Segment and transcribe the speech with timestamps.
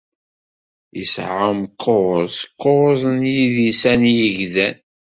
[0.97, 4.75] Yesɛa umkuẓ kuẓ n yidisan yegdan.